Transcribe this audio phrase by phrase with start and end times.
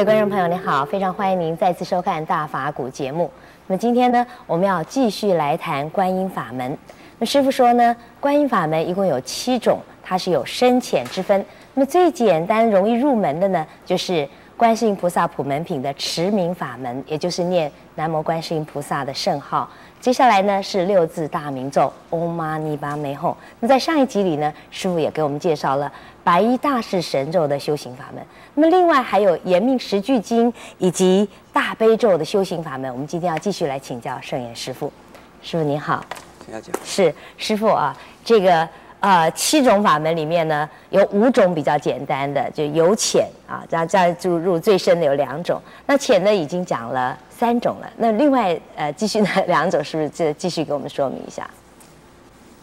[0.00, 3.30] 各位观众朋友，你好，非常欢迎您再次收看《大法古》节目。
[3.66, 6.78] 那么今天呢，我们要继续来谈观音法门。
[7.18, 11.44] 那师傅说呢，观音法门一共有七种，它是有深浅之分。
[11.74, 14.26] 那么最简单、容易入门的呢，就是
[14.60, 19.66] 观世音菩萨普门品的持名法门，也就是念南无观世音菩萨的圣号。
[19.98, 23.34] 接下来呢是六字大明咒唵嘛呢叭咪吽。
[23.60, 25.90] 那在上一集里呢，师傅也给我们介绍了
[26.22, 28.22] 白衣大士神咒的修行法门。
[28.52, 32.92] 那么另外还有延命十句经以及大悲咒的修行法门。
[32.92, 34.92] 我们今天要继续来请教圣严师傅。
[35.40, 36.04] 师傅您好，
[36.44, 36.74] 请讲。
[36.84, 38.68] 是师傅啊，这个
[39.00, 45.60] 呃七种法门里面呢，有五种比较简单的，就由浅啊，再再入入最深的有两种。
[45.86, 47.18] 那浅呢已经讲了。
[47.40, 50.10] 三种了，那另外呃，继续呢两种是不是？
[50.10, 51.48] 这继续给我们说明一下。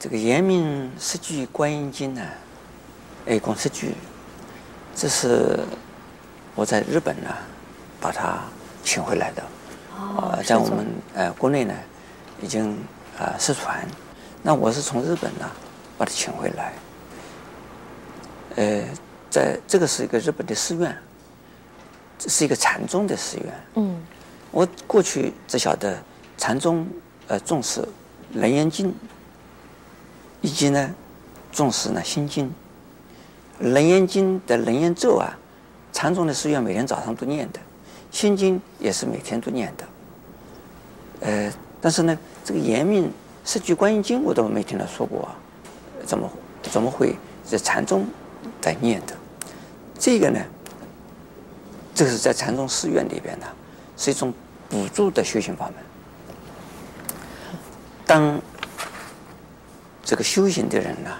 [0.00, 2.22] 这个严明十句观音经呢，
[3.26, 3.94] 哎共十句，
[4.96, 5.60] 这是
[6.54, 7.28] 我在日本呢
[8.00, 8.38] 把它
[8.82, 9.42] 请回来的。
[10.00, 10.38] 哦。
[10.42, 11.74] 在我们呃国内呢，
[12.40, 12.72] 已经
[13.18, 13.86] 啊、呃、失传。
[14.40, 15.44] 那我是从日本呢
[16.02, 16.72] 把他请回来。
[18.56, 18.82] 呃，
[19.30, 20.96] 在这个是一个日本的寺院，
[22.18, 23.46] 这是一个禅宗的寺院。
[23.74, 24.02] 嗯。
[24.50, 25.96] 我过去只晓得
[26.36, 26.84] 禅宗
[27.28, 27.86] 呃重视
[28.34, 28.92] 楞严经，
[30.40, 30.92] 以及呢
[31.52, 32.52] 重视呢心经。
[33.60, 35.38] 楞严经的楞严咒啊，
[35.92, 37.60] 禅宗的寺院每天早上都念的，
[38.10, 39.84] 心经也是每天都念的。
[41.20, 43.08] 呃，但是呢，这个延命
[43.44, 45.28] 十句观音经我都没听他说过，
[46.12, 46.30] 怎么
[46.60, 48.06] 怎么会在禅宗
[48.60, 49.16] 在念的？
[49.98, 50.38] 这个呢，
[51.94, 53.46] 这个是在禅宗寺院里边呢。
[53.96, 54.30] 是一种
[54.68, 55.74] 补助的修行法门。
[58.04, 58.38] 当
[60.04, 61.10] 这个修行的人呢，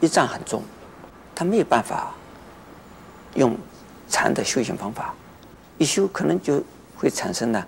[0.00, 0.62] 一障很重，
[1.34, 2.14] 他没有办法
[3.34, 3.56] 用
[4.08, 5.12] 禅的修行方法，
[5.76, 6.62] 一修可能就
[6.94, 7.66] 会产生呢，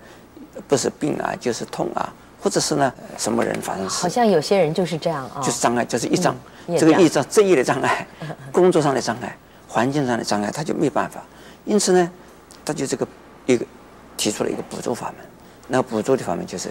[0.65, 4.01] 不是病啊，就是痛啊，或者是呢什么人发生事。
[4.01, 6.35] 好像有些人就是这样啊、哦，就是障碍，就是一障，
[6.67, 8.05] 嗯、这个一障职业的障碍，
[8.51, 9.37] 工作上的障碍，
[9.67, 11.21] 环境上的障碍，他就没办法。
[11.65, 12.11] 因此呢，
[12.65, 13.07] 他就这个
[13.45, 13.65] 一个。
[14.17, 15.25] 提出了一个补助法门，
[15.67, 16.69] 那补助的法门就是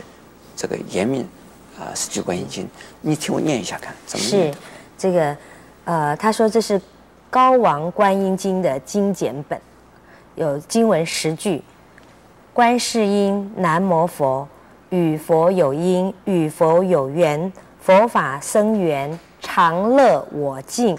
[0.55, 1.29] 这个严命
[1.77, 2.69] 啊十句观音经，
[3.01, 4.53] 你听我念一下看怎么念。
[4.53, 4.59] 是
[4.97, 5.37] 这个
[5.85, 6.81] 呃，他说这是
[7.29, 9.61] 高王观音经的精简本，
[10.37, 11.61] 有经文十句：
[12.53, 14.47] 观世音南无佛，
[14.91, 20.97] 与佛有因，与佛有缘，佛法生缘，常乐我净，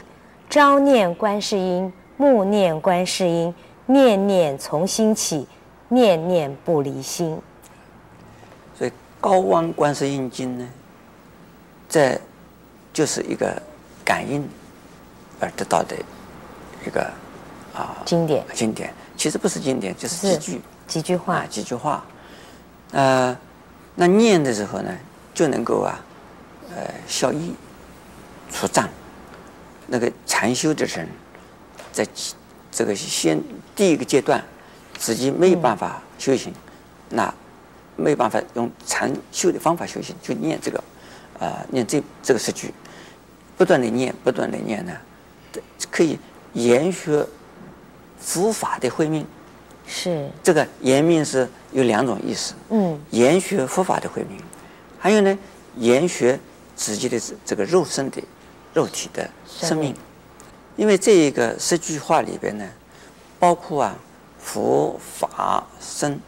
[0.49, 3.53] 朝念观世音，暮念观世音，
[3.85, 5.47] 念念从心起。
[5.93, 7.37] 念念不离心，
[8.77, 10.65] 所以高王观世音经呢，
[11.89, 12.17] 这
[12.93, 13.61] 就是一个
[14.05, 14.47] 感应
[15.41, 15.97] 而得到的
[16.87, 17.01] 一个
[17.75, 18.45] 啊经典。
[18.53, 22.05] 经典其实不是经典，就是几句几句话，啊，几句话。
[22.91, 23.37] 呃，
[23.95, 24.97] 那念的时候呢，
[25.33, 25.99] 就能够啊，
[26.75, 27.39] 呃，消业
[28.51, 28.87] 除障。
[29.87, 31.07] 那个禅修的人，
[31.91, 32.07] 在
[32.71, 33.41] 这个先
[33.75, 34.43] 第一个阶段。
[34.99, 36.53] 自己没有办法修行，
[37.09, 37.33] 那
[37.95, 40.77] 没有办法用禅修的方法修行，就念这个，
[41.39, 42.71] 啊、呃，念这这个十句，
[43.57, 44.95] 不断的念，不断的念呢，
[45.89, 46.19] 可以
[46.53, 47.19] 延续
[48.19, 49.25] 佛法的慧命。
[49.87, 50.29] 是。
[50.43, 54.39] 这个延命是有两种意思，嗯，延学佛法的慧命，
[54.99, 55.37] 还有呢，
[55.75, 56.39] 延学
[56.75, 58.21] 自己的这个肉身的
[58.73, 59.95] 肉体的生命，
[60.75, 62.67] 因为这一个十句话里边呢，
[63.39, 63.95] 包括啊。
[64.43, 66.19] 佛法僧，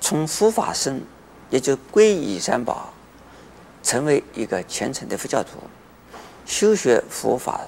[0.00, 1.02] 从佛法僧，
[1.50, 2.94] 也就皈依三宝，
[3.82, 5.58] 成为一个虔诚的佛教徒，
[6.46, 7.60] 修学佛法，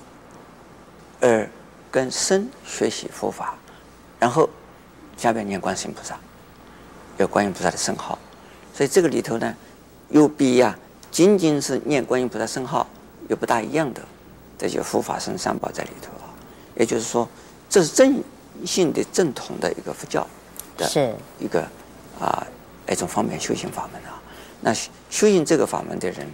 [1.20, 1.46] 而
[1.90, 3.58] 跟僧学习佛法，
[4.20, 4.48] 然后
[5.16, 6.16] 下边念观世音菩萨，
[7.18, 8.16] 有观音菩萨的圣号，
[8.72, 9.52] 所以这个里头呢，
[10.10, 10.78] 又比呀、啊、
[11.10, 12.86] 仅仅是念观音菩萨圣号
[13.28, 14.00] 又不大一样的，
[14.56, 16.30] 这就护法僧三宝在里头啊，
[16.76, 17.28] 也就是说，
[17.68, 18.22] 这是正。
[18.66, 20.26] 性的正统的一个佛教
[20.76, 21.62] 的一个
[22.20, 22.46] 啊
[22.90, 24.20] 一种方便修行法门啊，
[24.60, 26.28] 那修行这个法门的人，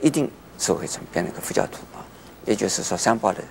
[0.00, 1.98] 一定是会成变成一个佛教徒啊。
[2.44, 3.42] 也就是说，三宝的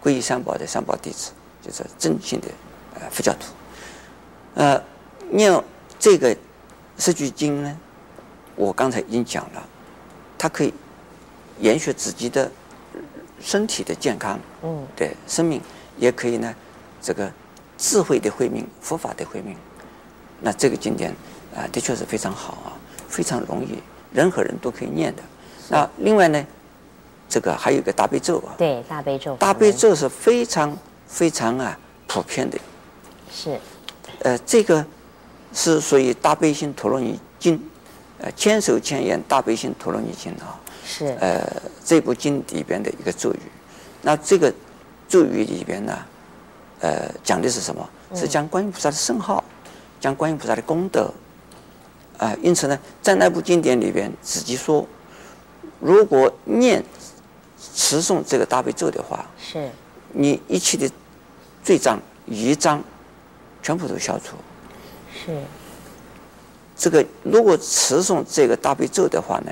[0.00, 2.46] 皈依三宝的三宝弟子，就是正信的
[2.94, 3.52] 呃佛教徒。
[4.54, 4.82] 呃，
[5.30, 5.52] 念
[5.98, 6.36] 这个
[6.98, 7.76] 十句经呢，
[8.56, 9.62] 我刚才已经讲了，
[10.38, 10.72] 它可以
[11.60, 12.50] 延续自己的
[13.40, 15.60] 身体的健康，嗯，对生命
[15.96, 16.54] 也可以呢。
[17.02, 17.30] 这个
[17.76, 19.54] 智慧的慧命，佛法的慧命，
[20.40, 21.14] 那这个经典
[21.54, 22.72] 啊，的确是非常好啊，
[23.08, 23.78] 非常容易，
[24.10, 25.22] 任何人都可以念的。
[25.68, 26.46] 那另外呢，
[27.28, 30.74] 这个还有一个大悲咒啊，对，大悲咒，大悲咒是非常
[31.06, 32.58] 非常啊普遍的
[33.34, 33.58] 是，
[34.20, 34.86] 呃，这个
[35.52, 37.60] 是属于大悲心陀罗尼经，
[38.18, 40.60] 呃，千手千眼大悲心陀罗尼经啊。
[40.86, 41.06] 是。
[41.20, 41.44] 呃，
[41.84, 43.40] 这部经里边的一个咒语，
[44.02, 44.52] 那这个
[45.08, 45.98] 咒语里边呢，
[46.80, 47.88] 呃，讲的是什么？
[48.14, 49.42] 是讲观音菩萨的圣号，
[50.00, 51.12] 讲观音菩萨的功德。
[52.16, 54.86] 啊、呃，因此呢，在那部经典里边，自己说，
[55.80, 56.80] 如果念
[57.74, 59.68] 持诵这个大悲咒的话，是，
[60.12, 60.88] 你一切的
[61.64, 62.80] 罪障、余障，
[63.64, 64.36] 全部都消除。
[65.12, 65.36] 是。
[66.76, 69.50] 这个如果持诵这个大悲咒的话呢，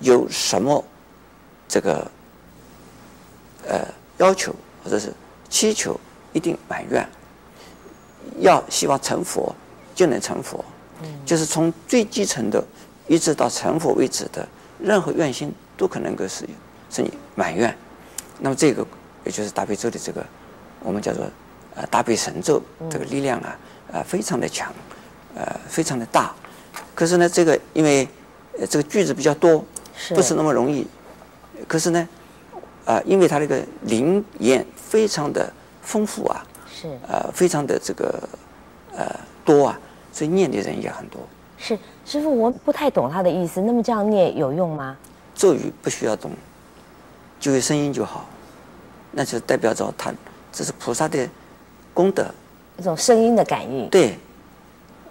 [0.00, 0.84] 有什么
[1.66, 2.10] 这个
[3.66, 3.86] 呃
[4.18, 4.54] 要求
[4.84, 5.12] 或者是
[5.48, 5.98] 祈求，
[6.32, 7.08] 一定满愿。
[8.40, 9.54] 要希望成佛，
[9.94, 10.64] 就能成佛。
[11.24, 12.62] 就是从最基层的，
[13.08, 14.46] 一直到成佛为止的
[14.78, 16.48] 任何愿心，都可能够是
[16.90, 17.74] 是你满愿。
[18.38, 18.86] 那么这个
[19.24, 20.24] 也就是大悲咒的这个，
[20.80, 21.24] 我们叫做
[21.74, 23.58] 呃大悲神咒，这个力量啊，
[23.92, 24.72] 呃非常的强，
[25.34, 26.34] 呃非常的大。
[26.94, 28.08] 可是呢，这个因为
[28.68, 29.64] 这个句子比较多，
[30.10, 30.86] 不是那么容易。
[31.66, 32.08] 可是呢，
[32.84, 38.28] 啊、呃，因为它这个灵验非常的丰富啊，是呃非常的这个
[38.96, 39.14] 呃
[39.44, 39.78] 多啊。
[40.12, 41.20] 所以念的人也很多。
[41.56, 43.62] 是师傅，我不太懂他的意思。
[43.62, 44.94] 那么这样念有用吗？
[45.34, 46.30] 咒语不需要懂，
[47.40, 48.28] 就有声音就好，
[49.12, 50.12] 那就代表着他
[50.52, 51.26] 这是菩萨的
[51.94, 52.26] 功德，
[52.78, 53.88] 一种声音的感应。
[53.88, 54.10] 对，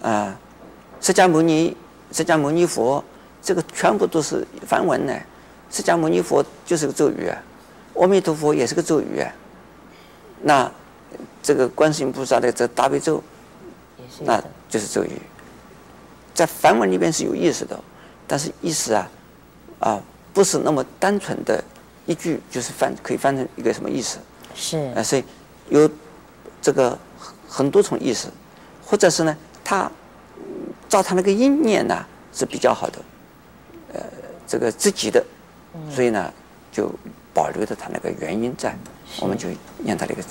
[0.01, 0.37] 啊、呃，
[0.99, 1.75] 释迦牟尼、
[2.11, 3.03] 释迦牟尼佛，
[3.41, 5.13] 这个全部都是梵文呢。
[5.69, 7.37] 释迦牟尼佛就是个咒语啊，
[7.95, 9.33] 阿弥陀佛也是个咒语啊。
[10.41, 10.71] 那
[11.41, 13.23] 这个观世音菩萨的这大悲咒，
[14.21, 14.41] 那。
[14.71, 15.21] 就是咒语，
[16.33, 17.77] 在梵文里边是有意思的，
[18.25, 19.11] 但是意思啊，
[19.79, 20.01] 啊
[20.31, 21.61] 不是那么单纯的
[22.05, 24.17] 一句，就是翻可以翻成一个什么意思？
[24.55, 25.25] 是啊，所以
[25.67, 25.91] 有
[26.61, 26.97] 这个
[27.49, 28.29] 很多种意思，
[28.85, 29.91] 或者是呢，他
[30.87, 32.99] 照他那个音念呢是比较好的，
[33.93, 34.01] 呃，
[34.47, 35.23] 这个自己的，
[35.89, 36.31] 所以呢
[36.71, 36.89] 就
[37.33, 38.77] 保留着他那个原因在，
[39.19, 39.49] 我们就
[39.79, 40.21] 念他那个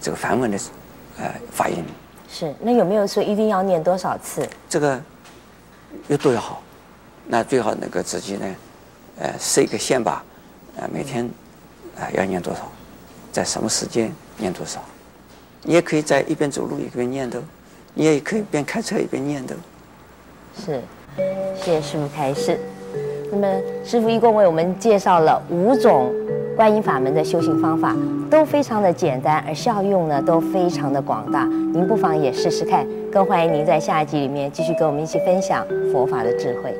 [0.00, 0.58] 这个梵文的
[1.18, 1.84] 呃发音。
[2.30, 4.48] 是，那有没有说一定要念多少次？
[4.68, 5.02] 这个
[6.06, 6.62] 越多越好，
[7.26, 8.56] 那最好那个自己呢，
[9.18, 10.24] 呃，设一个线吧，
[10.76, 11.24] 呃，每天
[11.96, 12.70] 啊、呃、要念多少，
[13.32, 14.84] 在什么时间念多少，
[15.62, 17.42] 你也可以在一边走路一边念的，
[17.94, 19.54] 你也可以边开车一边念的。
[20.54, 20.80] 是，
[21.56, 22.58] 谢谢师傅开示。
[23.30, 23.46] 那么
[23.84, 26.12] 师傅一共为我们介绍了五种。
[26.56, 27.96] 观音法门的修行方法
[28.30, 31.46] 都非常的简单，而效用呢都非常的广大。
[31.46, 32.86] 您不妨也试试看。
[33.10, 36.76] 更欢迎您在下一集里面继续跟我们一起分享佛法的智慧。